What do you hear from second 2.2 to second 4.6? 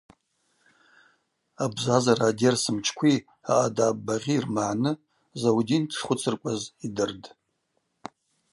адерс мчкви аъадаб багъьи